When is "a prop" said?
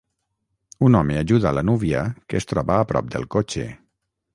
2.83-3.17